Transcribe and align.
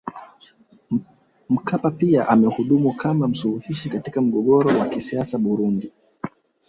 Mkapa 1.49 1.91
pia 1.91 2.27
amehudumu 2.27 2.93
kama 2.93 3.27
msuluhishi 3.27 3.89
katika 3.89 4.21
mgogoro 4.21 4.79
wa 4.79 4.89
kisiasa 4.89 5.37
Burundi 5.37 5.93